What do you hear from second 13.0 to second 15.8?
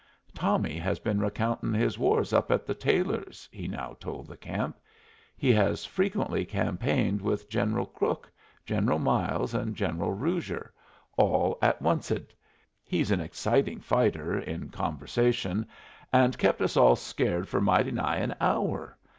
an exciting fighter, in conversation,